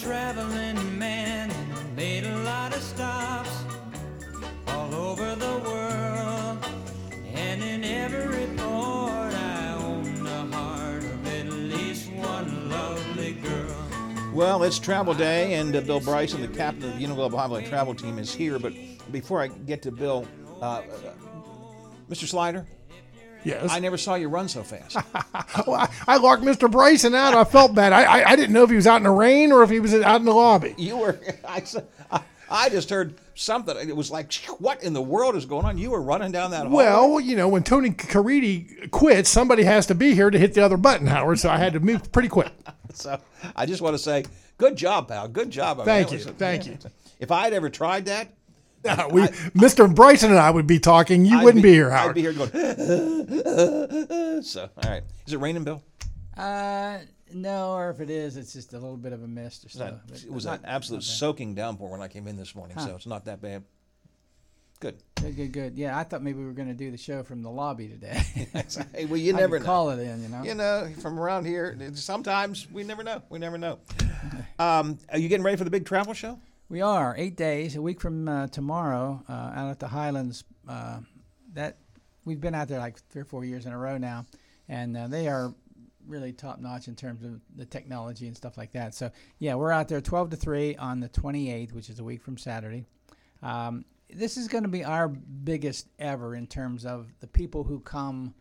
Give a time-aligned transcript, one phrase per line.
[0.00, 3.64] traveling man and made a lot of stops
[4.66, 6.66] all over the world.
[7.34, 14.32] And in every port, I own the heart of at least one lovely girl.
[14.32, 17.94] Well, it's travel day, and uh, Bill Bryson, the captain of the Uniglobe Highway Travel
[17.94, 18.58] Team, is here.
[18.58, 18.72] But
[19.12, 20.26] before I get to Bill,
[20.62, 20.82] uh, uh,
[22.08, 22.26] Mr.
[22.26, 22.66] Slider,
[23.44, 23.70] Yes.
[23.70, 24.96] I never saw you run so fast.
[25.66, 26.70] Well, I, I locked Mr.
[26.70, 27.34] Bryson out.
[27.34, 27.92] I felt bad.
[27.92, 29.80] I, I I didn't know if he was out in the rain or if he
[29.80, 30.74] was out in the lobby.
[30.78, 31.18] you were,
[31.48, 31.62] I,
[32.50, 33.76] I just heard something.
[33.88, 35.76] It was like, what in the world is going on?
[35.78, 36.76] You were running down that hall.
[36.76, 40.64] Well, you know, when Tony Caridi quits, somebody has to be here to hit the
[40.64, 41.38] other button, Howard.
[41.38, 42.52] So I had to move pretty quick.
[42.92, 43.20] So
[43.54, 44.24] I just want to say,
[44.58, 45.28] good job, pal.
[45.28, 45.76] Good job.
[45.78, 46.16] I mean, Thank you.
[46.18, 46.76] was- Thank you.
[47.20, 48.28] If I had ever tried that,
[48.84, 49.92] Uh, we, Mr.
[49.94, 51.24] Bryson and I would be talking.
[51.24, 52.14] You I'd wouldn't be, here, I'd Howard.
[52.14, 52.50] be here going.
[54.42, 55.02] so, all right.
[55.26, 55.82] Is it raining, Bill?
[56.36, 56.98] Uh,
[57.32, 59.78] no, or if it is, it's just a little bit of a mist or so.
[60.08, 62.94] That- it was not- an absolute soaking downpour when I came in this morning, so
[62.96, 63.64] it's not that bad.
[64.80, 64.96] Good.
[65.16, 65.76] Good, good, good.
[65.76, 68.22] Yeah, I thought maybe we were going to do the show from the lobby today.
[68.94, 69.64] Hey, well, you never know.
[69.64, 70.42] call it in, you know.
[70.42, 73.20] You know, from around here, sometimes we never know.
[73.28, 73.78] We never know.
[74.58, 76.38] Um, are you getting ready for the big travel show?
[76.70, 80.44] We are eight days, a week from uh, tomorrow, uh, out at the Highlands.
[80.68, 81.00] Uh,
[81.54, 81.78] that
[82.24, 84.24] we've been out there like three or four years in a row now,
[84.68, 85.52] and uh, they are
[86.06, 88.94] really top notch in terms of the technology and stuff like that.
[88.94, 92.22] So yeah, we're out there 12 to 3 on the 28th, which is a week
[92.22, 92.84] from Saturday.
[93.42, 97.80] Um, this is going to be our biggest ever in terms of the people who
[97.80, 98.32] come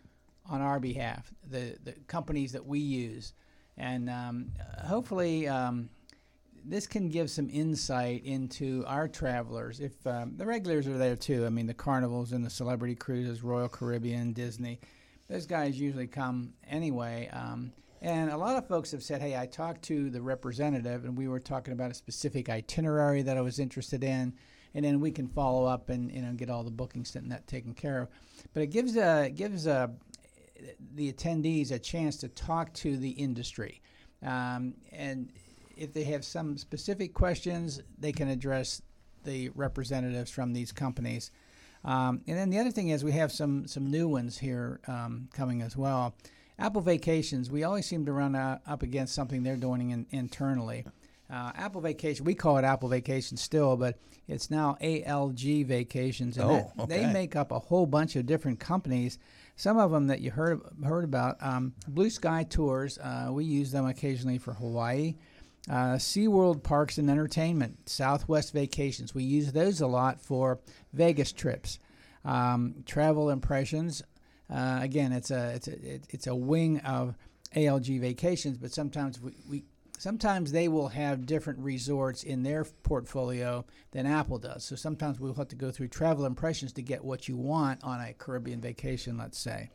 [0.45, 3.33] on our behalf, the the companies that we use,
[3.75, 4.51] and um,
[4.85, 5.47] hopefully.
[5.47, 5.89] Um,
[6.65, 9.79] this can give some insight into our travelers.
[9.79, 13.43] If um, the regulars are there too, I mean the carnivals and the celebrity cruises,
[13.43, 14.79] Royal Caribbean, Disney,
[15.27, 17.29] those guys usually come anyway.
[17.31, 17.71] Um,
[18.01, 21.27] and a lot of folks have said, "Hey, I talked to the representative, and we
[21.27, 24.33] were talking about a specific itinerary that I was interested in."
[24.73, 27.47] And then we can follow up and you know get all the bookings and that
[27.47, 28.09] taken care of.
[28.53, 29.91] But it gives a gives a
[30.95, 33.81] the attendees a chance to talk to the industry.
[34.21, 35.31] Um, and
[35.79, 38.81] if they have some specific questions, they can address
[39.23, 41.31] the representatives from these companies.
[41.85, 45.29] Um, and then the other thing is we have some some new ones here um,
[45.33, 46.13] coming as well.
[46.57, 50.85] Apple Vacations, we always seem to run uh, up against something they're doing in, internally.
[51.29, 53.97] Uh, Apple Vacation, we call it Apple Vacation still, but
[54.27, 58.59] it's now ALG Vacations, and Oh, that- they make up a whole bunch of different
[58.59, 59.17] companies.
[59.55, 63.71] Some of them that you heard heard about, um, Blue Sky Tours, uh, we use
[63.71, 65.15] them occasionally for Hawaii.
[65.67, 70.59] Uh, SeaWorld Parks and Entertainment, Southwest Vacations, we use those a lot for
[70.93, 71.79] Vegas trips.
[72.25, 74.01] Um, Travel Impressions,
[74.49, 77.15] uh, again, it's a it's a it- it's a wing of
[77.55, 79.63] ALG Vacations, but sometimes we, we
[79.97, 84.63] sometimes they will have different resorts in their portfolio than Apple does.
[84.63, 87.99] So sometimes we'll have to go through Travel Impressions to get what you want on
[88.01, 89.69] a Caribbean vacation, let's say.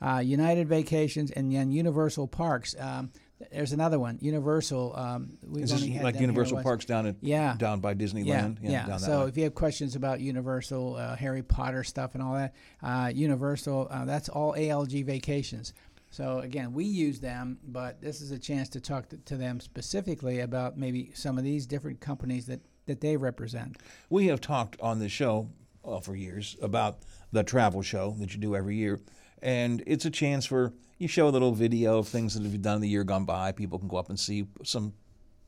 [0.00, 2.76] Uh, United Vacations and then Universal Parks.
[2.78, 3.10] Um,
[3.52, 4.94] there's another one, Universal.
[4.96, 6.62] Um, we've Is this like Universal.
[6.62, 7.54] Parks down at Yeah.
[7.56, 8.58] down by Yeah, Disneyland?
[8.62, 8.80] yeah.
[8.86, 12.34] down that So if you have questions about Universal, uh, Harry Potter stuff, and all
[12.34, 15.72] that, uh, Universal, uh, that's all ALG Vacations.
[16.10, 19.60] So again, we use them, but this is a chance to talk to, to them
[19.60, 23.76] specifically about maybe some of these different companies that that they represent.
[24.08, 25.50] We have talked on this show
[25.84, 27.00] uh, for years about
[27.32, 28.98] the travel show that you do every year,
[29.42, 32.62] and it's a chance for you show a little video of things that have been
[32.62, 33.52] done in the year gone by.
[33.52, 34.92] People can go up and see some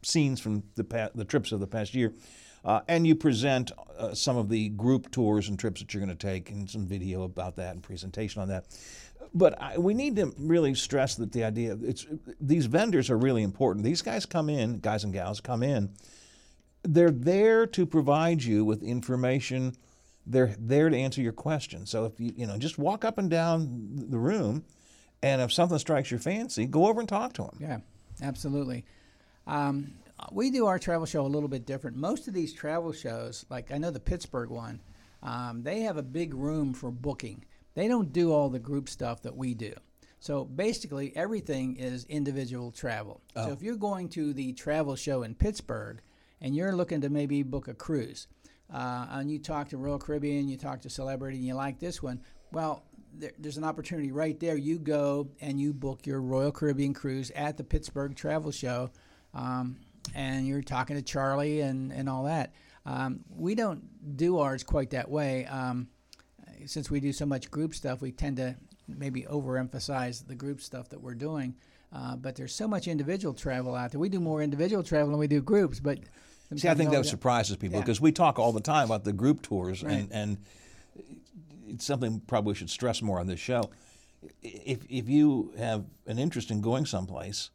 [0.02, 2.12] scenes from the pa- the trips of the past year,
[2.64, 6.16] uh, and you present uh, some of the group tours and trips that you're going
[6.16, 8.66] to take, and some video about that and presentation on that.
[9.34, 12.06] But I, we need to really stress that the idea it's
[12.40, 13.84] these vendors are really important.
[13.84, 15.90] These guys come in, guys and gals come in
[16.82, 19.76] they're there to provide you with information.
[20.26, 21.90] They're there to answer your questions.
[21.90, 24.64] So if you you know just walk up and down the room,
[25.22, 27.56] and if something strikes your fancy, go over and talk to them.
[27.60, 27.78] Yeah,
[28.22, 28.84] absolutely.
[29.46, 29.92] Um,
[30.32, 31.96] we do our travel show a little bit different.
[31.96, 34.80] Most of these travel shows, like I know the Pittsburgh one,
[35.22, 37.44] um, they have a big room for booking.
[37.74, 39.72] They don't do all the group stuff that we do.
[40.18, 43.22] So basically, everything is individual travel.
[43.34, 46.02] So if you're going to the travel show in Pittsburgh
[46.42, 48.26] and you're looking to maybe book a cruise,
[48.72, 52.02] uh, and you talk to Royal Caribbean, you talk to Celebrity, and you like this
[52.02, 52.20] one,
[52.52, 54.56] well, there, there's an opportunity right there.
[54.56, 58.90] You go and you book your Royal Caribbean cruise at the Pittsburgh Travel Show,
[59.34, 59.76] um,
[60.14, 62.54] and you're talking to Charlie and, and all that.
[62.86, 65.46] Um, we don't do ours quite that way.
[65.46, 65.88] Um,
[66.66, 68.56] since we do so much group stuff, we tend to
[68.88, 71.54] maybe overemphasize the group stuff that we're doing.
[71.92, 74.00] Uh, but there's so much individual travel out there.
[74.00, 75.80] We do more individual travel than we do groups.
[75.80, 75.98] But
[76.56, 77.82] See, I think that surprises people Yeah.
[77.82, 79.92] because we talk all the time about the group tours, Right.
[79.94, 80.38] and, and
[81.70, 83.70] it's something probably we should stress more on this show.
[84.42, 87.50] If if you have an interest in going someplace,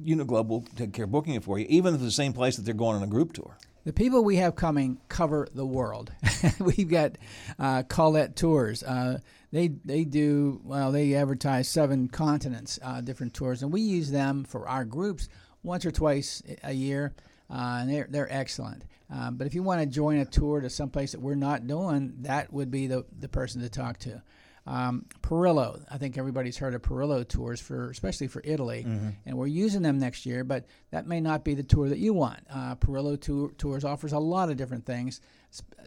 [0.00, 2.56] Uniglobe will take care of booking it for you, even if it's the same place
[2.56, 3.56] that they're going on a group tour.
[3.84, 6.12] The people we have coming cover the world.
[6.60, 7.18] We've got
[7.58, 8.84] uh, Colette Tours.
[8.84, 9.18] Uh,
[9.50, 10.92] they they do well.
[10.92, 15.28] They advertise seven continents, uh, different tours, and we use them for our groups
[15.64, 17.12] once or twice a year,
[17.52, 18.84] uh, and they're they're excellent.
[19.14, 22.14] Uh, but if you want to join a tour to someplace that we're not doing,
[22.20, 24.22] that would be the the person to talk to.
[24.64, 28.84] Um, Perillo, I think everybody's heard of Perillo tours for, especially for Italy,
[29.26, 30.44] and we're using them next year.
[30.44, 32.38] But that may not be the tour that you want.
[32.48, 35.20] Uh, Perillo tour, tours offers a lot of different things,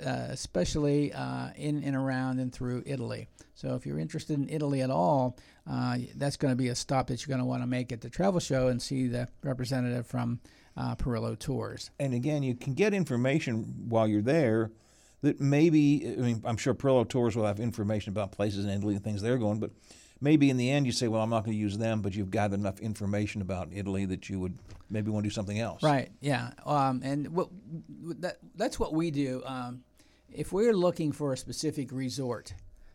[0.06, 3.30] uh, especially uh, in and around and through Italy.
[3.54, 5.38] So if you're interested in Italy at all,
[5.70, 8.02] uh, that's going to be a stop that you're going to want to make at
[8.02, 10.42] the travel show and see the representative from
[10.77, 11.92] uh, Perillo Tours.
[12.00, 14.72] And again, you can get information while you're there
[15.22, 18.95] that maybe, I mean, I'm sure Perillo Tours will have information about places in Italy
[18.95, 19.72] and things they're going, but
[20.22, 22.31] maybe in the end you say, well, I'm not going to use them, but you've
[22.31, 24.57] gathered enough information about Italy that you would
[24.89, 25.81] maybe want to do something else.
[25.81, 26.12] Right.
[26.19, 26.51] Yeah.
[26.66, 27.50] Um, and what,
[28.22, 29.42] that, that's what we do.
[29.45, 29.83] Um,
[30.31, 32.54] if we're looking for a specific resort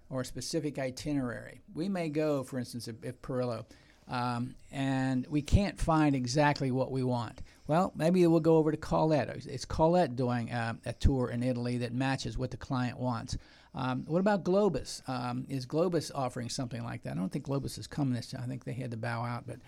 [0.08, 3.64] or a specific itinerary, we may go, for instance, if, if Perillo,
[4.08, 7.42] um, and we can't find exactly what we want.
[7.70, 9.28] Well, maybe we'll go over to Colette.
[9.46, 13.38] It's Colette doing uh, a tour in Italy that matches what the client wants.
[13.76, 15.08] Um, what about Globus?
[15.08, 17.12] Um, is Globus offering something like that?
[17.12, 18.42] I don't think Globus is coming this time.
[18.42, 19.60] I think they had to bow out, but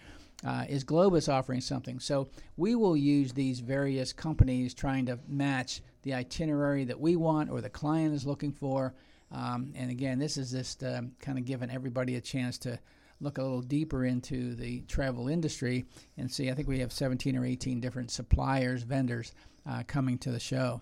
[0.44, 2.00] uh, is Globus offering something?
[2.00, 2.26] So
[2.56, 7.60] we will use these various companies trying to match the itinerary that we want or
[7.60, 8.94] the client is looking for.
[9.31, 12.81] Um, and again, this is just um, kind of giving everybody a chance to
[13.22, 15.84] look a little deeper into the travel industry
[16.19, 16.50] and see.
[16.50, 19.32] I think we have 17 or 18 different suppliers, vendors
[19.69, 20.80] uh, coming to the show.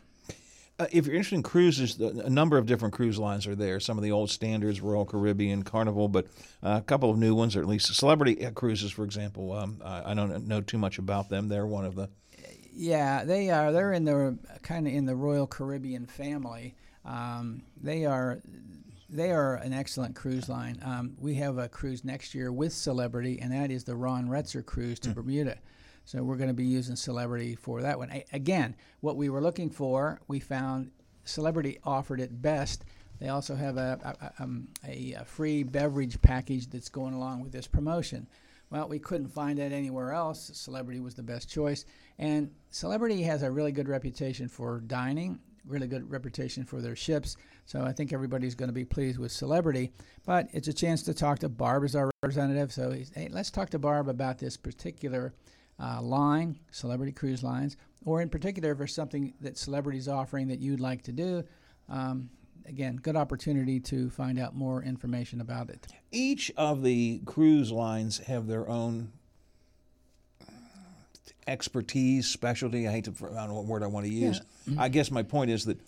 [0.79, 3.79] Uh, if you're interested in cruises, the- a number of different cruise lines are there.
[3.79, 6.27] Some of the old standards, Royal Caribbean, Carnival, but
[6.63, 9.53] uh, a couple of new ones, or at least Celebrity uh, Cruises, for example.
[9.53, 11.49] Um, I, I don't know too much about them.
[11.49, 12.09] They're one of the.
[12.73, 13.73] Yeah, they are.
[13.73, 16.75] They're in the kind of in the Royal Caribbean family.
[17.05, 18.41] Um, they are.
[19.13, 20.79] They are an excellent cruise line.
[20.85, 24.65] Um, we have a cruise next year with Celebrity, and that is the Ron Retzer
[24.65, 25.59] cruise to Bermuda.
[26.05, 28.11] So we're going to be using Celebrity for that one.
[28.13, 30.93] A- again, what we were looking for, we found
[31.25, 32.85] Celebrity offered it best.
[33.19, 37.43] They also have a, a, a, um, a, a free beverage package that's going along
[37.43, 38.29] with this promotion.
[38.71, 40.53] Well, we couldn't find that anywhere else.
[40.55, 41.85] Celebrity was the best choice.
[42.21, 47.37] And Celebrity has a really good reputation for dining, really good reputation for their ships.
[47.67, 49.93] So I think everybody's going to be pleased with Celebrity.
[50.25, 52.73] But it's a chance to talk to Barb as our representative.
[52.73, 55.35] So hey, let's talk to Barb about this particular
[55.79, 60.61] uh, line, Celebrity Cruise Lines, or in particular if there's something that Celebrity's offering that
[60.61, 61.45] you'd like to do.
[61.89, 62.31] Um,
[62.67, 65.87] again, good opportunity to find out more information about it.
[66.11, 69.13] Each of the cruise lines have their own
[71.51, 72.87] expertise, specialty.
[72.89, 74.41] I hate to, I don't know what word I want to use.
[74.79, 75.79] I guess my point is that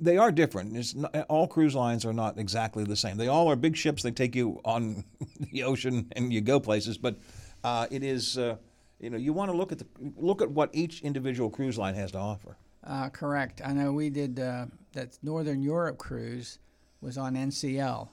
[0.00, 0.76] they are different.
[0.76, 3.16] It's not, all cruise lines are not exactly the same.
[3.18, 4.02] They all are big ships.
[4.02, 5.04] They take you on
[5.52, 6.98] the ocean and you go places.
[6.98, 7.16] But
[7.62, 8.56] uh, it is, uh,
[8.98, 11.94] you know, you want to look at the look at what each individual cruise line
[11.94, 12.56] has to offer.
[12.84, 13.60] Uh, correct.
[13.64, 16.58] I know we did uh, that Northern Europe cruise
[17.00, 18.08] was on NCL,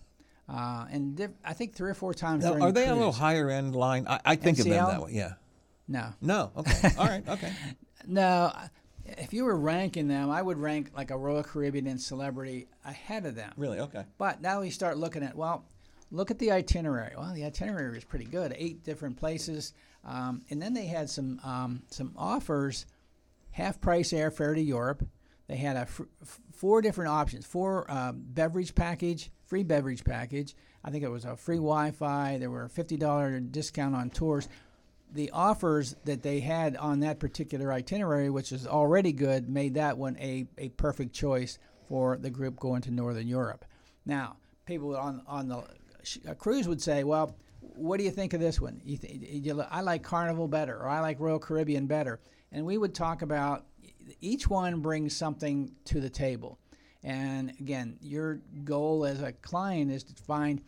[0.48, 2.44] uh, and diff- I think three or four times.
[2.44, 4.06] Now, are the they a little higher end line?
[4.08, 5.12] I, I think of them that way.
[5.14, 5.34] Yeah.
[5.90, 6.52] No, No.
[6.56, 6.92] Okay.
[6.98, 7.28] All right.
[7.28, 7.52] Okay.
[8.08, 8.54] no.
[9.04, 13.26] If you were ranking them, I would rank like a Royal Caribbean and Celebrity ahead
[13.26, 13.52] of them.
[13.58, 13.80] Really?
[13.80, 14.06] Okay.
[14.20, 15.66] But now we start looking at well,
[16.12, 17.16] look at the itinerary.
[17.18, 18.54] Well, the itinerary is pretty good.
[18.56, 19.74] Eight different places,
[20.06, 22.86] um, and then they had some um, some offers,
[23.52, 25.04] half price airfare to Europe.
[25.48, 30.56] They had a fr- f- four different options: four um, beverage package, free beverage package.
[30.84, 32.38] I think it was a free Wi-Fi.
[32.38, 34.48] There were a fifty dollar discount on tours.
[35.12, 39.98] The offers that they had on that particular itinerary, which is already good, made that
[39.98, 43.66] one a, a perfect choice for the group going to Northern Europe.
[44.06, 45.64] Now, people on on the
[46.36, 48.82] cruise would say, "Well, what do you think of this one?
[48.86, 52.20] You th- you, I like Carnival better, or I like Royal Caribbean better."
[52.52, 53.66] And we would talk about
[54.22, 56.60] each one brings something to the table.
[57.04, 60.62] And again, your goal as a client is to find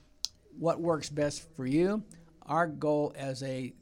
[0.58, 2.04] what works best for you.
[2.46, 3.74] Our goal as a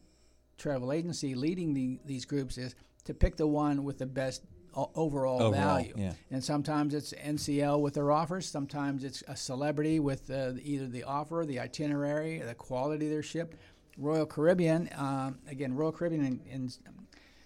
[0.60, 2.76] travel agency leading the, these groups is
[3.06, 4.44] to pick the one with the best
[4.76, 5.94] overall, Overall, value.
[5.98, 6.14] yeah.
[6.30, 8.46] And sometimes it's NCL with their offers.
[8.48, 13.24] Sometimes it's a celebrity with uh, either the offer, the itinerary, the quality of their
[13.24, 13.56] ship,
[13.98, 16.78] Royal Caribbean, um, again, Royal Caribbean and, and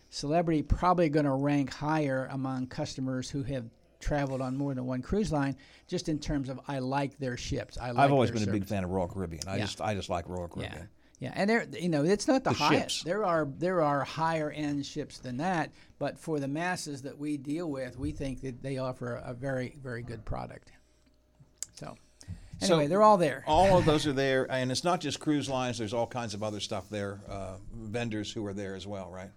[0.10, 3.66] Celebrity probably going to rank higher among customers who have
[4.00, 5.56] traveled on more than one cruise line,
[5.88, 7.80] just in terms of I like their ships.
[7.80, 9.42] I like I've always been a big fan of Royal Caribbean.
[9.48, 9.62] I Yeah.
[9.66, 10.82] just I just like Royal Caribbean.
[10.82, 10.86] yeah,
[11.36, 12.96] and there, you know, it's not the, The highest.
[12.98, 13.04] ships.
[13.04, 17.38] There are there are higher end ships than that, but for the masses that we
[17.38, 20.72] deal with, we think that they offer a very very good product.
[21.76, 21.96] So,
[22.60, 23.44] So- anyway, they're all there.
[23.48, 25.78] All of those are there, and it's not just cruise lines.
[25.78, 27.22] There's all kinds of other stuff there.
[27.30, 29.30] Uh, vendors who are there as well, right?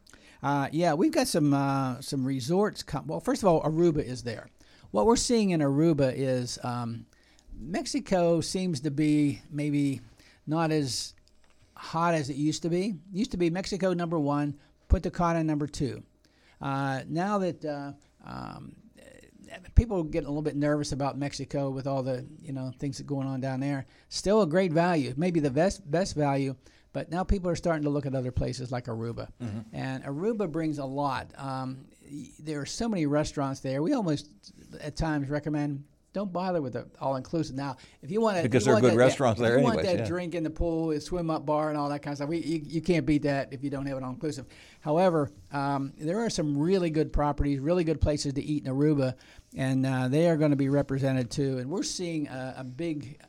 [0.43, 2.83] Uh, yeah, we've got some uh, some resorts.
[2.83, 4.49] Com- well, first of all, Aruba is there.
[4.93, 7.07] What we're seeing in Aruba is um,
[7.59, 10.01] Mexico seems to be maybe
[10.47, 11.15] not as
[11.77, 12.95] hot as it used to be.
[13.13, 14.57] Used to be Mexico number one,
[14.89, 16.03] Punta Cana number two.
[16.61, 17.93] Uh, now that uh,
[18.25, 18.75] um,
[19.75, 23.07] people getting a little bit nervous about Mexico with all the you know things that
[23.07, 23.87] going on down there.
[24.09, 26.57] Still a great value, maybe the best best value,
[26.93, 29.29] but now people are starting to look at other places like Aruba,
[29.73, 31.31] and Aruba brings a lot.
[31.37, 31.85] Um,
[32.39, 33.83] there are so many restaurants there.
[33.83, 34.31] We almost
[34.81, 35.85] at times recommend.
[36.17, 37.57] Don't bother with the all inclusive.
[37.57, 39.99] Now, if you want to, Because there are good restaurants there if you want that
[39.99, 40.07] yeah.
[40.07, 42.31] drink in the pool, the swim up bar, and all that kind of stuff.
[42.31, 44.47] We, you, you can't beat that if you don't have it all inclusive.
[44.81, 49.13] However, um, there are some really good properties, really good places to eat in Aruba,
[49.59, 51.59] and uh, they are going to be represented too.
[51.59, 53.21] And we're seeing a, a big,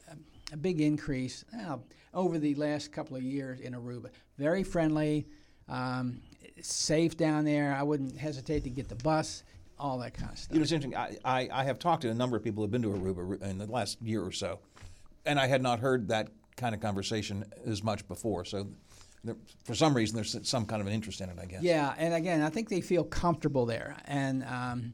[0.54, 1.80] a big increase uh,
[2.14, 4.12] over the last couple of years in Aruba.
[4.38, 5.28] Very friendly,
[5.68, 6.22] um,
[6.62, 7.76] safe down there.
[7.78, 9.44] I wouldn't hesitate to get the bus,
[9.80, 10.54] all that kind of stuff.
[10.54, 10.98] You know, it's interesting.
[10.98, 13.42] I, I, I have talked to a number of people who have been to Aruba
[13.44, 14.60] in the last year or so,
[15.26, 18.46] and I had not heard that kind of conversation as much before.
[18.46, 18.68] So,
[19.24, 21.62] there, for some reason, there's some kind of an interest in it, I guess.
[21.62, 23.98] Yeah, and again, I think they feel comfortable there.
[24.06, 24.94] And um,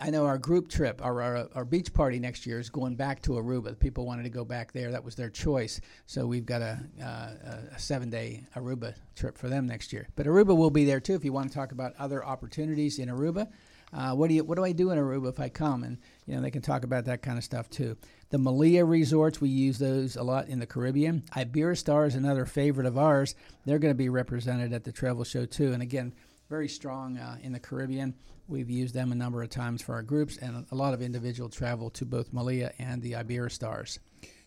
[0.00, 3.22] I know our group trip, our, our, our beach party next year is going back
[3.22, 3.78] to Aruba.
[3.78, 4.90] People wanted to go back there.
[4.90, 5.80] That was their choice.
[6.06, 10.08] So we've got a, uh, a seven day Aruba trip for them next year.
[10.16, 13.08] But Aruba will be there too if you want to talk about other opportunities in
[13.08, 13.48] Aruba.
[13.92, 15.84] Uh, what do you what do I do in Aruba if I come?
[15.84, 17.96] And you know they can talk about that kind of stuff too.
[18.30, 21.22] The Meliá resorts we use those a lot in the Caribbean.
[21.36, 23.34] Iberostar is another favorite of ours.
[23.66, 25.72] They're going to be represented at the travel show too.
[25.72, 26.14] And again,
[26.48, 28.14] very strong uh, in the Caribbean.
[28.48, 31.48] We've used them a number of times for our groups and a lot of individual
[31.48, 33.98] travel to both Meliá and the Iberostars.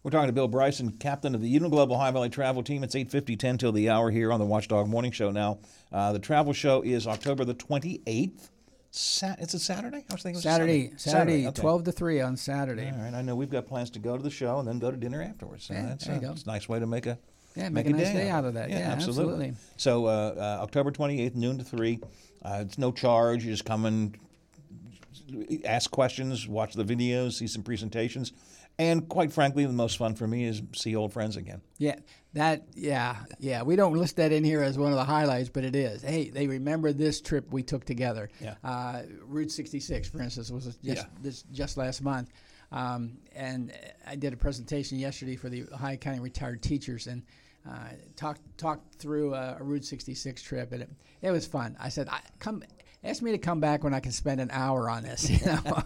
[0.04, 2.84] We're talking to Bill Bryson, captain of the Uniglobe High Valley Travel Team.
[2.84, 5.58] It's 8.50, 10 till the hour here on the Watchdog Morning Show now.
[5.92, 8.50] Uh, the travel show is October the 28th.
[8.98, 10.06] Sa- it's a Saturday?
[10.10, 11.62] I was thinking it was a Saturday, Saturday, okay.
[11.62, 12.92] 12 to 3 on Saturday.
[12.96, 14.90] All right, I know we've got plans to go to the show and then go
[14.90, 15.66] to dinner afterwards.
[15.66, 16.32] So Yeah, that's, there you uh, go.
[16.32, 17.18] it's a nice way to make a
[17.56, 18.70] Yeah, make a nice day out of that.
[18.70, 19.54] Yeah, Yeah, absolutely.
[19.76, 22.00] So uh, uh, October 28th, noon to 3.
[22.42, 23.44] Uh, it's no charge.
[23.44, 24.18] You just come and
[25.66, 28.32] ask questions, watch the videos, see some presentations.
[28.78, 31.62] And quite frankly, the most fun for me is see old friends again.
[31.78, 31.96] Yeah,
[32.34, 33.62] that yeah, yeah.
[33.64, 36.02] We don't list that in here as one of the highlights, but it is.
[36.02, 38.30] Hey, they remember this trip we took together.
[38.42, 38.56] Yeah.
[38.64, 41.04] Uh, Route 66, for instance, was just Yeah.
[41.22, 42.32] this just last month,
[42.74, 43.72] um, and
[44.06, 47.24] I did a presentation yesterday for the Ohio County retired teachers and.
[47.68, 50.90] Uh, talked talked through a, a Route 66 trip, and it,
[51.24, 51.76] it was fun.
[51.80, 52.62] I said, I, "Come,
[53.06, 55.84] ask me to come back when I can spend an hour on this." You know,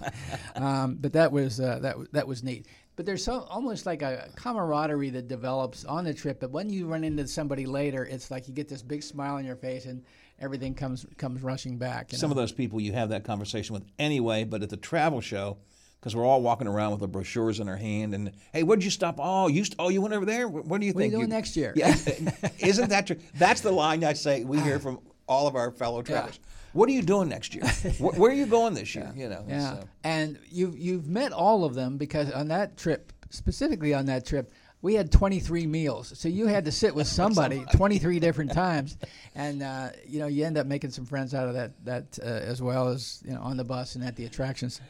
[0.55, 2.65] um, but that was uh, that that was neat.
[2.95, 6.39] But there's so almost like a camaraderie that develops on the trip.
[6.41, 9.45] But when you run into somebody later, it's like you get this big smile on
[9.45, 10.03] your face, and
[10.39, 12.11] everything comes comes rushing back.
[12.11, 12.33] You Some know?
[12.33, 15.57] of those people you have that conversation with anyway, but at the travel show,
[15.99, 18.89] because we're all walking around with the brochures in our hand, and hey, where'd you
[18.91, 19.15] stop?
[19.17, 20.47] Oh, you st- oh you went over there.
[20.49, 21.13] What, do you What are you think?
[21.13, 21.71] doing next year?
[21.77, 21.95] Yeah,
[22.59, 23.17] isn't that true?
[23.35, 26.39] That's the line I say we hear from all of our fellow travelers.
[26.73, 27.65] What are you doing next year?
[27.99, 29.11] where, where are you going this year?
[29.15, 29.43] You know.
[29.47, 29.89] Yeah, so.
[30.03, 34.51] and you've you've met all of them because on that trip, specifically on that trip,
[34.81, 36.13] we had 23 meals.
[36.17, 38.97] So you had to sit with somebody 23 different times,
[39.35, 42.25] and uh, you know you end up making some friends out of that that uh,
[42.25, 44.81] as well as you know on the bus and at the attractions.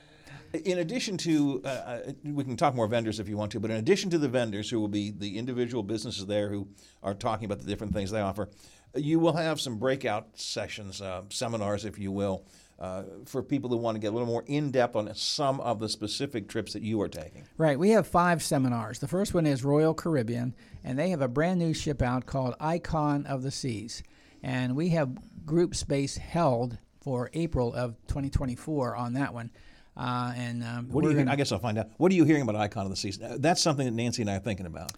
[0.53, 3.69] In addition to, uh, uh, we can talk more vendors if you want to, but
[3.69, 6.67] in addition to the vendors who will be the individual businesses there who
[7.03, 8.49] are talking about the different things they offer,
[8.95, 12.45] you will have some breakout sessions, uh, seminars, if you will,
[12.79, 15.79] uh, for people who want to get a little more in depth on some of
[15.79, 17.43] the specific trips that you are taking.
[17.57, 17.77] Right.
[17.77, 18.99] We have five seminars.
[18.99, 22.55] The first one is Royal Caribbean, and they have a brand new ship out called
[22.59, 24.01] Icon of the Seas.
[24.41, 29.51] And we have group space held for April of 2024 on that one.
[29.99, 31.13] Uh, and um, What you?
[31.13, 31.89] gonna- I guess I'll find out.
[31.97, 33.21] What are you hearing about Icon of the Seas?
[33.21, 34.93] Uh, That's something that Nancy and I are thinking about.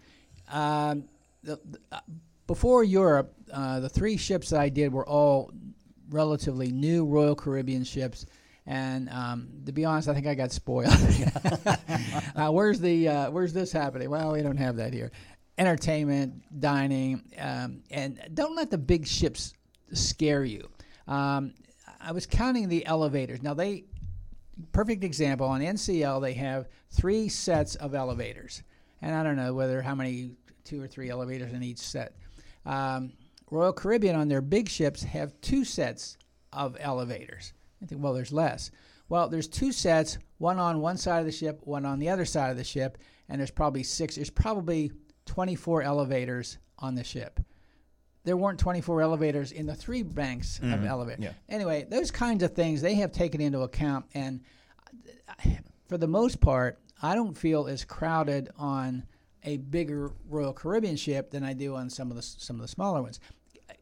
[0.52, 1.06] Um,
[1.44, 2.00] the, the, uh,
[2.46, 5.52] before Europe, uh, the three ships that I did were all
[6.10, 8.28] relatively new Royal Caribbean ships.
[8.68, 10.94] And um, to be honest, I think I got spoiled.
[12.36, 14.08] uh, where's the uh, Where's this happening?
[14.10, 15.12] Well, we don't have that here.
[15.58, 19.54] entertainment, dining, um, and don't let the big ships
[19.94, 20.70] scare you.
[21.08, 21.54] Um,
[22.00, 23.42] I was counting the elevators.
[23.42, 23.86] Now they
[24.72, 28.64] perfect example on NCL they have three sets of elevators,
[29.02, 30.32] and I don't know whether how many
[30.64, 32.16] two or three elevators in each set.
[32.66, 33.14] Um,
[33.50, 36.18] Royal Caribbean on their big ships have two sets
[36.54, 37.54] of elevators.
[37.82, 38.72] I think well there's less.
[39.10, 42.24] Well, there's two sets, one on one side of the ship, one on the other
[42.24, 44.16] side of the ship, and there's probably six.
[44.16, 44.92] There's probably
[45.26, 47.40] 24 elevators on the ship
[48.24, 51.24] there weren't 24 elevators in the three banks of elevators.
[51.24, 51.34] yeah.
[51.50, 54.42] Anyway, those kinds of things they have taken into account, and
[55.88, 59.04] for the most part, I don't feel as crowded on
[59.44, 62.68] a bigger Royal Caribbean ship than I do on some of the some of the
[62.68, 63.20] smaller ones.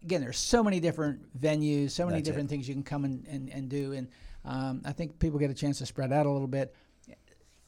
[0.04, 2.32] Again, there's so many different venues, so many That's it.
[2.32, 4.08] different things you can come and, and, and do, and
[4.46, 6.74] um, I think people get a chance to spread out a little bit,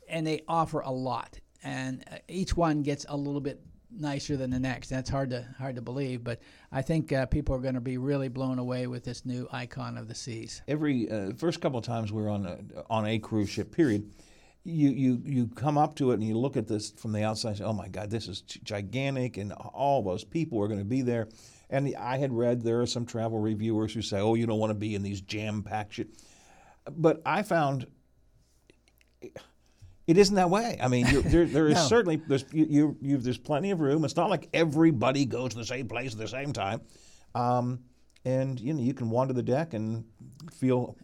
[0.08, 3.60] and they offer a lot, and uh, each one gets a little bit
[3.98, 4.90] nicer than the next.
[4.90, 6.40] That's hard to hard to believe, but
[6.72, 9.98] I think uh, people are going to be really blown away with this new icon
[9.98, 10.62] of the seas.
[10.68, 14.12] every uh, first couple of times we are on a, on a cruise ship period
[14.64, 17.50] you, you you come up to it and you look at this from the outside
[17.50, 20.86] and say oh my god this is gigantic and all those people are going to
[20.86, 21.28] be there
[21.70, 24.70] and i had read there are some travel reviewers who say oh you don't want
[24.70, 26.10] to be in these jam packed shit
[26.92, 27.88] but i found
[30.08, 30.78] it isn't that way.
[30.82, 31.86] I mean, there, there is No.
[31.88, 34.04] certainly there's you, you, you there's plenty of room.
[34.04, 36.82] It's not like everybody goes to the same place at the same time,
[37.36, 37.80] um,
[38.26, 40.06] and you know you can wander the deck and
[40.54, 40.96] feel.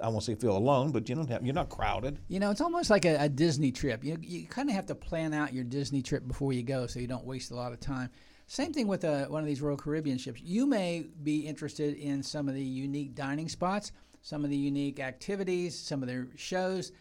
[0.00, 2.20] I won't say feel alone, but you don't have you're not crowded.
[2.28, 4.04] You know, it's almost like a, a Disney trip.
[4.04, 7.00] You, you kind of have to plan out your Disney trip before you go so
[7.00, 8.08] you don't waste a lot of time.
[8.46, 10.40] Same thing with uh one of these Royal Caribbean ships.
[10.40, 13.90] You may be interested in some of the unique dining spots,
[14.22, 16.92] some of the unique activities, some of their shows.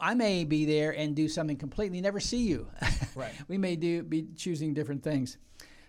[0.00, 2.68] I may be there and do something completely never see you.
[3.14, 3.32] Right.
[3.48, 5.38] we may do be choosing different things.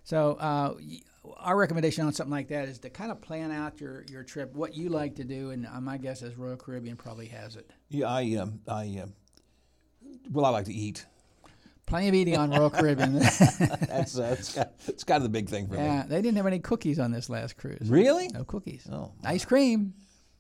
[0.04, 0.76] So uh,
[1.38, 4.54] our recommendation on something like that is to kind of plan out your, your trip,
[4.54, 7.72] what you like to do, and uh, my guess is Royal Caribbean probably has it.
[7.90, 9.14] Yeah, I um, I um,
[10.32, 11.06] well, I like to eat.
[11.88, 13.14] Plenty of eating on Royal Caribbean.
[13.20, 13.42] That's
[14.18, 15.84] uh, that's, kind it's kind of the big thing for me.
[15.84, 17.88] yeah, they didn't have any cookies on this last cruise.
[17.90, 18.28] Really?
[18.30, 18.88] No cookies.
[18.92, 19.94] Oh, Ice cream,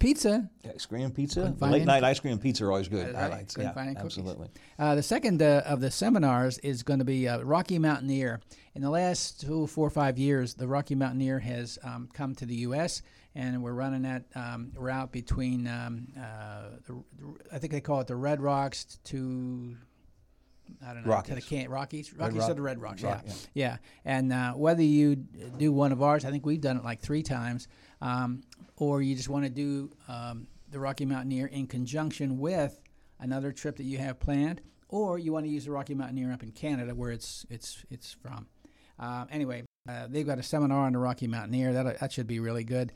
[0.05, 0.49] pizza.
[0.73, 1.55] Ice cream pizza.
[1.59, 3.07] Late any- night ice cream and pizza are always good.
[3.07, 3.31] That's I right.
[3.31, 3.57] like.
[3.57, 4.49] Yeah, find absolutely.
[4.77, 8.39] Uh, the second uh, of the seminars is going to be uh, Rocky Mountaineer.
[8.75, 12.45] In the last two, four or five years, the Rocky Mountaineer has um, come to
[12.45, 13.01] the U.S.
[13.33, 17.03] and we're running that um, route between, um, uh, the,
[17.51, 19.75] I think they call it the Red Rocks to.
[20.83, 21.21] I don't know.
[21.21, 21.45] To the Rockies.
[21.45, 22.13] can- Rockies.
[22.13, 23.03] Rockies Rock- to the Red Rocks.
[23.03, 23.33] Rock- yeah.
[23.53, 23.77] Yeah.
[24.03, 25.27] And uh, whether you d-
[25.59, 27.67] do one of ours, I think we've done it like three times,
[28.05, 28.43] um,
[28.77, 32.79] or you just want to do um, the Rocky Mountaineer in conjunction with
[33.19, 36.43] another trip that you have planned, or you want to use the Rocky Mountaineer up
[36.43, 38.47] in Canada where it's it's it's from.
[38.99, 41.73] Um, anyway, uh, they've got a seminar on the Rocky Mountaineer.
[41.73, 42.93] That that should be really good.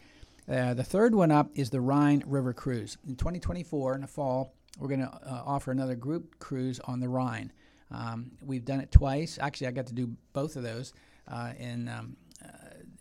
[0.48, 2.98] Uh, the third one up is the Rhine River Cruise.
[3.08, 7.10] In 2024, in the fall, we're going to uh, offer another group cruise on the
[7.10, 7.52] Rhine.
[7.92, 9.38] Um, we've done it twice.
[9.42, 10.94] Actually, I got to do both of those,
[11.28, 12.29] uh, and um, uh,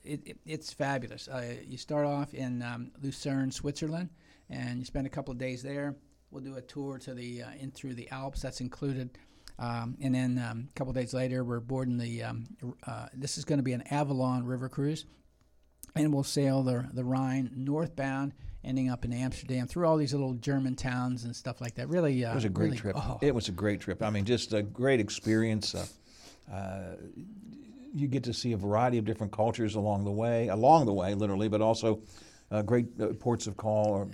[0.08, 1.28] it, it, it's fabulous.
[1.28, 4.08] Uh, you start off in um, Lucerne, Switzerland,
[4.50, 5.94] and you spend a couple of days there.
[6.30, 8.42] We'll do a tour to the uh, in through the Alps.
[8.42, 9.10] That's included.
[9.58, 12.22] Um, and then um, a couple of days later, we're boarding the.
[12.22, 12.44] Um,
[12.86, 15.04] uh, this is going to be an Avalon River cruise,
[15.96, 20.34] and we'll sail the the Rhine northbound, ending up in Amsterdam through all these little
[20.34, 21.88] German towns and stuff like that.
[21.88, 22.96] Really, uh, It was a great really- trip.
[22.98, 24.02] oh, It was a great trip.
[24.02, 25.74] I mean, just a great experience.
[25.74, 25.86] Uh,
[26.52, 26.96] uh,
[27.94, 31.14] you get to see a variety of different cultures along the way, along the way,
[31.14, 32.00] literally, but also
[32.50, 34.08] uh, great uh, ports of call, or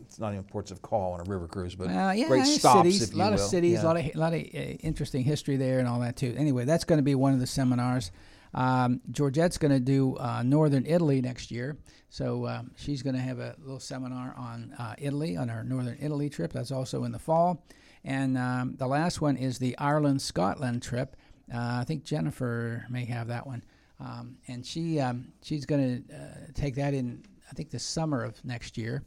[0.00, 2.78] it's not even ports of call on a river cruise, but Well, yeah, great stops,
[2.78, 3.84] cities, a lot of cities, Yeah.
[3.84, 6.34] a lot of a lot of uh, interesting history there and all that too.
[6.36, 8.10] Anyway, that's going to be one of the seminars.
[8.54, 11.76] Um, Georgette's going to do uh, Northern Italy next year,
[12.08, 15.98] so um, she's going to have a little seminar on uh, Italy on our Northern
[16.00, 16.52] Italy trip.
[16.52, 17.62] That's also in the fall,
[18.04, 21.16] and um, the last one is the Ireland Scotland trip.
[21.52, 23.62] Uh, I think Jennifer may have that one,
[24.00, 26.18] um, and she um, she's going to uh,
[26.54, 27.24] take that in.
[27.50, 29.04] I think the summer of next year.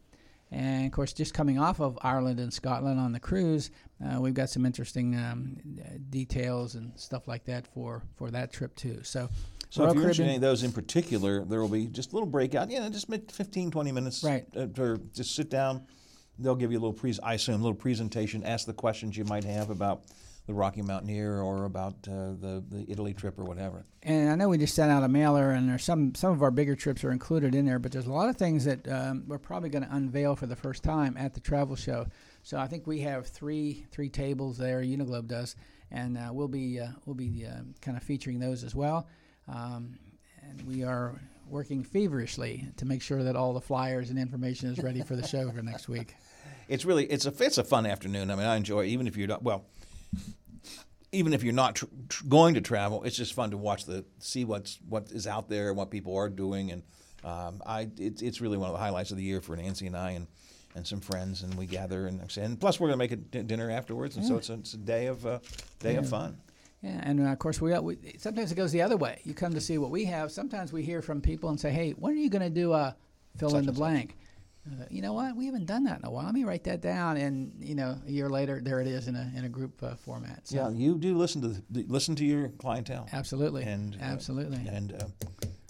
[0.52, 3.70] And of course, just coming off of Ireland and Scotland on the cruise,
[4.04, 5.58] uh, we've got some interesting um,
[6.10, 9.02] details and stuff like that for, for that trip too.
[9.04, 9.30] So,
[9.70, 12.14] So Royal if you're interested in any of those in particular, there will be just
[12.14, 14.24] a little breakout, you know, just mid- 15, 20 minutes.
[14.24, 14.46] Right.
[14.56, 15.86] Uh, or just sit down.
[16.40, 19.26] They'll give you a little, pres- I assume, a little presentation, ask the questions you
[19.26, 20.04] might have about
[20.50, 23.86] the Rocky Mountaineer or about uh, the, the Italy trip or whatever.
[24.02, 26.50] and I know we just sent out a mailer, and there's some some of our
[26.50, 29.38] bigger trips are included in there, but there's a lot of things that um, we're
[29.38, 32.08] probably going to unveil for the first time at the travel show.
[32.42, 34.82] So I think we have three three tables there.
[34.82, 35.56] Uniglobe does,
[35.92, 39.08] and uh, we'll be uh, we'll be uh, kind of featuring those as well.
[39.48, 40.00] Um,
[40.42, 44.80] and we are working feverishly to make sure that all the flyers and information is
[44.80, 46.16] ready for the show for next week.
[46.70, 48.30] It's really it's a it's a fun afternoon.
[48.30, 49.66] I mean, I enjoy it, even if you're not well.
[51.12, 54.06] Even if you're not tr- tr- going to travel, it's just fun to watch the
[54.20, 56.84] see what's what is out there and what people are doing, and
[57.24, 59.98] um, I it's it's really one of the highlights of the year for Nancy and
[59.98, 60.28] I and
[60.76, 63.72] and some friends, and we gather and and plus we're gonna make a d- dinner
[63.72, 65.40] afterwards, and so it's a, it's a day of uh,
[65.80, 66.38] day of fun.
[66.84, 69.20] Yeah, and uh, of course we, we sometimes it goes the other way.
[69.24, 70.32] You come to see what we have.
[70.32, 72.96] Sometimes we hear from people and say, "Hey, when are you going to do a
[73.38, 74.16] fill in the blank?"
[74.72, 75.36] Uh, you know what?
[75.36, 76.26] We haven't done that in a while.
[76.26, 79.16] Let me write that down, and you know, a year later, there it is in
[79.16, 80.48] a in a group uh, format.
[80.48, 83.08] So, Yeah, you do listen to the, listen to your clientele.
[83.14, 84.62] absolutely, And uh, absolutely.
[84.68, 85.06] and uh,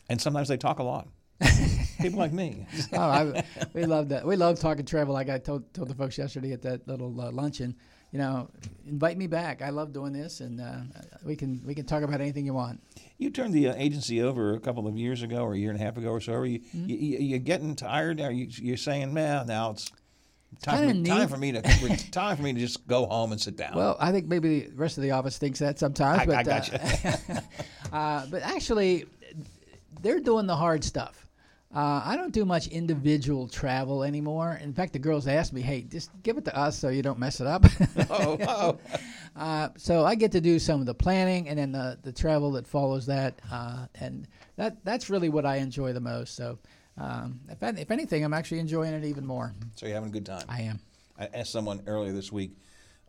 [0.10, 1.08] and sometimes they talk a lot.
[2.02, 2.66] People like me.
[2.94, 4.26] oh, I, we love that.
[4.26, 5.14] We love talking travel.
[5.14, 7.76] Like I told told the folks yesterday at that little uh, luncheon.
[8.12, 8.50] You know,
[8.88, 9.62] invite me back.
[9.62, 10.78] I love doing this, and uh,
[11.24, 12.82] we can we can talk about anything you want.
[13.20, 15.80] You turned the uh, agency over a couple of years ago, or a year and
[15.80, 16.34] a half ago, or so.
[16.34, 16.90] Are you Mm-hmm.
[16.90, 18.20] you, you getting tired?
[18.20, 19.92] Are you you're saying, man, now it's
[20.64, 21.62] time for, me, time for me to
[22.12, 23.76] time for me to just go home and sit down.
[23.76, 26.22] Well, I think maybe the rest of the office thinks that sometimes.
[26.22, 27.20] I- but, I gotcha.
[27.92, 29.06] Uh, uh, but actually,
[30.02, 31.29] they're doing the hard stuff.
[31.74, 34.60] Uh, I don't do much individual travel anymore.
[34.62, 37.20] In fact, the girls ask me, "Hey, just give it to us so you don't
[37.20, 37.64] mess it up."
[38.10, 38.80] oh,
[39.36, 42.52] uh, so I get to do some of the planning and then the, the travel
[42.54, 46.36] that follows that, uh, and that that's really what I enjoy the most.
[46.36, 46.58] So,
[46.98, 49.54] um, if, if anything, I'm actually enjoying it even more.
[49.76, 50.46] so you're having a good time.
[50.50, 50.80] I am.
[51.20, 52.58] I asked someone earlier this week,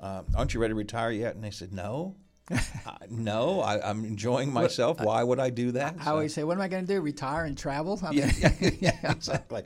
[0.00, 2.16] uh, "Aren't you ready to retire yet?" And they said, "No."
[2.50, 2.56] Uh,
[3.10, 5.00] no, I, I'm enjoying myself.
[5.00, 5.96] Why would I do that?
[6.00, 7.00] I always say, "What am I going to do?
[7.00, 8.30] Retire and travel?" I mean,
[8.80, 9.62] yeah, exactly.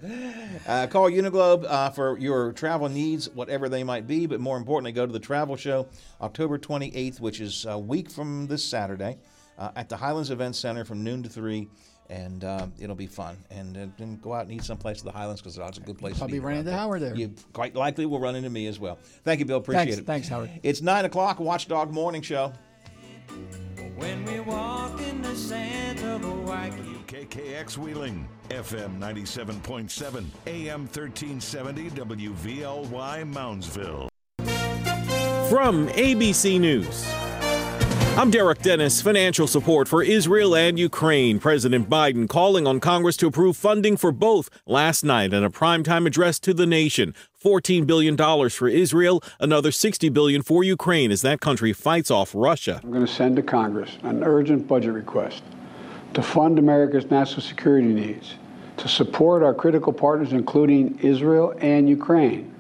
[0.67, 4.27] Uh, call Uniglobe uh, for your travel needs, whatever they might be.
[4.27, 5.87] But more importantly, go to the travel show
[6.21, 9.19] October 28th, which is a week from this Saturday,
[9.59, 11.69] uh, at the Highlands Event Center from noon to three.
[12.11, 13.39] And uh, it'll be fun.
[13.51, 15.97] And, uh, then go out and eat someplace at the Highlands because it's a good
[15.97, 17.15] place I'll to running into Howard there.
[17.15, 18.99] You quite likely will run into me as well.
[19.25, 19.57] Thank you, Bill.
[19.57, 20.07] Appreciate Thanks- it.
[20.07, 20.51] thanks, Howard.
[20.63, 22.53] It's 9 o'clock, Watchdog Morning Show.
[23.97, 26.71] When we walked in the sands of Hawaii.
[27.07, 34.09] KKX Wheeling, FM 97.7, AM 1370, WVLY Moundsville.
[35.49, 37.05] From ABC News.
[38.17, 39.03] I'm Derek Dennis.
[39.03, 41.41] Financial support for Israel and Ukraine.
[41.41, 46.07] President Biden calling on Congress to approve funding for both last night in a primetime
[46.07, 47.13] address to the nation.
[47.45, 48.17] $14 billion
[48.51, 52.81] for Israel, another 60 billion for Ukraine as that country fights off Russia.
[52.85, 55.43] I'm going to send to Congress an urgent budget request
[56.15, 58.37] to fund America's national security needs,
[58.77, 62.54] to support our critical partners, including Israel and Ukraine,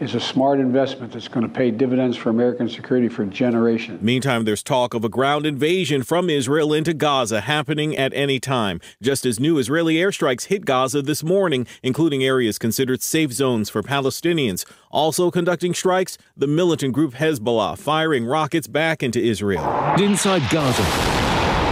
[0.00, 4.00] is a smart investment that's going to pay dividends for American security for generations.
[4.00, 8.80] Meantime, there's talk of a ground invasion from Israel into Gaza happening at any time,
[9.02, 13.82] just as new Israeli airstrikes hit Gaza this morning, including areas considered safe zones for
[13.82, 14.64] Palestinians.
[14.90, 19.64] Also conducting strikes, the militant group Hezbollah firing rockets back into Israel.
[19.98, 21.29] Inside Gaza,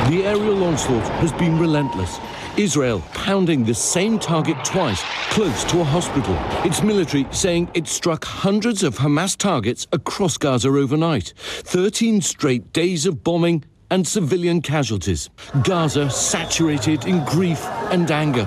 [0.08, 2.18] the aerial onslaught has been relentless.
[2.56, 6.34] Israel pounding the same target twice, close to a hospital.
[6.64, 11.34] Its military saying it struck hundreds of Hamas targets across Gaza overnight.
[11.36, 15.30] 13 straight days of bombing and civilian casualties.
[15.64, 18.44] Gaza saturated in grief and anger.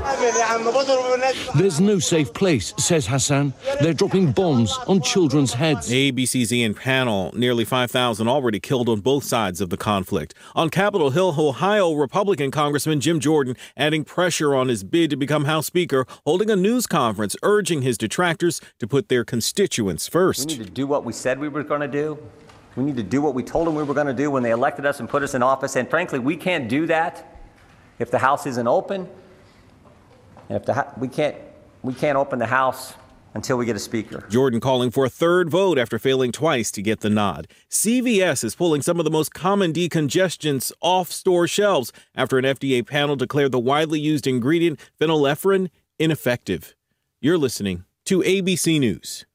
[1.55, 3.53] There's no safe place, says Hassan.
[3.81, 5.89] They're dropping bombs on children's heads.
[5.89, 10.33] ABC's Ian Pannell, nearly 5,000 already killed on both sides of the conflict.
[10.55, 15.45] On Capitol Hill, Ohio, Republican Congressman Jim Jordan adding pressure on his bid to become
[15.45, 20.47] House Speaker, holding a news conference urging his detractors to put their constituents We first.
[20.49, 22.17] need to do what we said we were going to do.
[22.75, 24.51] We need to do what we told them we were going to do when they
[24.51, 25.75] elected us and put us in office.
[25.75, 27.39] And frankly, we can't do that
[27.99, 29.09] if the House isn't open.
[30.49, 31.35] And if the we can't
[31.83, 32.93] we can't open the House
[33.33, 34.25] until we get a speaker.
[34.29, 37.47] Jordan calling for a third vote after failing twice to get the nod.
[37.69, 42.85] CVS is pulling some of the most common decongestants off store shelves after an FDA
[42.85, 46.75] panel declared the widely used ingredient phenylephrine ineffective.
[47.21, 49.25] You're listening to ABC News.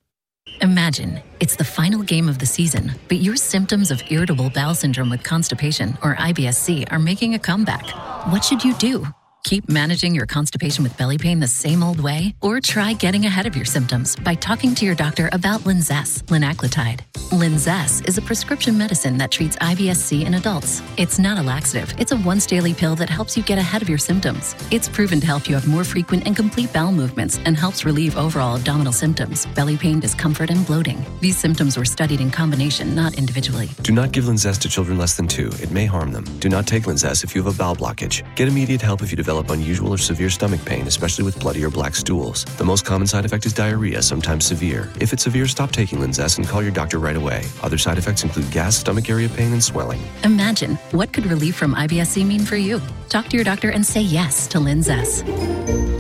[0.63, 5.11] Imagine it's the final game of the season, but your symptoms of irritable bowel syndrome
[5.11, 7.87] with constipation, or IBS-C, are making a comeback.
[8.31, 9.07] What should you do?
[9.47, 12.35] Keep managing your constipation with belly pain the same old way?
[12.43, 17.03] Or try getting ahead of your symptoms by talking to your doctor about Linzess, linaclotide.
[17.31, 20.83] Linzess is a prescription medicine that treats IBS-C in adults.
[20.97, 21.95] It's not a laxative.
[21.97, 24.57] It's a once daily pill that helps you get ahead of your symptoms.
[24.73, 28.17] It's proven to help you have more frequent and complete bowel movements and helps relieve
[28.17, 31.07] overall abdominal symptoms, belly pain, discomfort, and bloating.
[31.21, 33.69] These symptoms were studied in combination, not individually.
[33.83, 35.53] Do not give Linzess to children less than two.
[35.63, 36.25] It may harm them.
[36.41, 38.25] Do not take Linzess if you have a bowel blockage.
[38.35, 41.70] Get immediate help if you develop unusual or severe stomach pain, especially with bloody or
[41.70, 42.44] black stools.
[42.57, 44.90] The most common side effect is diarrhea, sometimes severe.
[45.01, 47.44] If it's severe, stop taking Linzess and call your doctor right away.
[47.62, 50.01] Other side effects include gas, stomach area pain, and swelling.
[50.25, 52.81] Imagine what could relief from IBS-C mean for you?
[53.09, 55.22] Talk to your doctor and say yes to Linzess.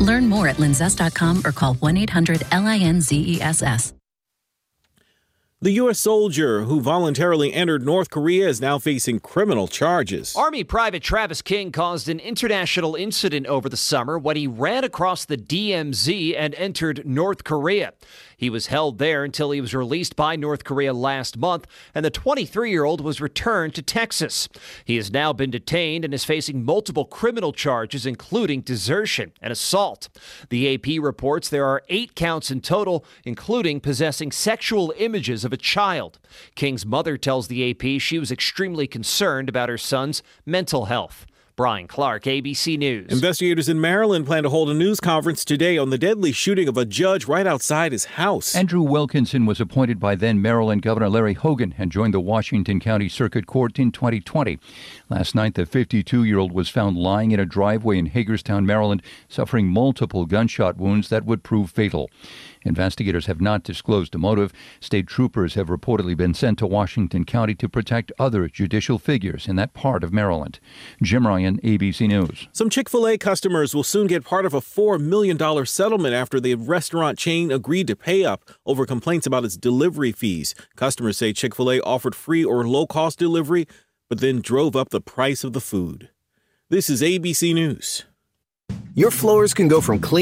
[0.00, 3.95] Learn more at linzess.com or call 1-800-LINZESS.
[5.62, 5.98] The U.S.
[5.98, 10.36] soldier who voluntarily entered North Korea is now facing criminal charges.
[10.36, 15.24] Army Private Travis King caused an international incident over the summer when he ran across
[15.24, 17.94] the DMZ and entered North Korea.
[18.36, 22.10] He was held there until he was released by North Korea last month, and the
[22.10, 24.48] 23 year old was returned to Texas.
[24.84, 30.08] He has now been detained and is facing multiple criminal charges, including desertion and assault.
[30.50, 35.56] The AP reports there are eight counts in total, including possessing sexual images of a
[35.56, 36.18] child.
[36.54, 41.26] King's mother tells the AP she was extremely concerned about her son's mental health.
[41.56, 43.10] Brian Clark, ABC News.
[43.10, 46.76] Investigators in Maryland plan to hold a news conference today on the deadly shooting of
[46.76, 48.54] a judge right outside his house.
[48.54, 53.08] Andrew Wilkinson was appointed by then Maryland Governor Larry Hogan and joined the Washington County
[53.08, 54.58] Circuit Court in 2020.
[55.08, 59.00] Last night, the 52 year old was found lying in a driveway in Hagerstown, Maryland,
[59.26, 62.10] suffering multiple gunshot wounds that would prove fatal.
[62.66, 64.52] Investigators have not disclosed a motive.
[64.80, 69.56] State troopers have reportedly been sent to Washington County to protect other judicial figures in
[69.56, 70.58] that part of Maryland.
[71.02, 72.48] Jim Ryan, ABC News.
[72.52, 76.40] Some Chick fil A customers will soon get part of a $4 million settlement after
[76.40, 80.54] the restaurant chain agreed to pay up over complaints about its delivery fees.
[80.74, 83.66] Customers say Chick fil A offered free or low cost delivery,
[84.08, 86.10] but then drove up the price of the food.
[86.68, 88.04] This is ABC News.
[88.94, 90.14] Your floors can go from clean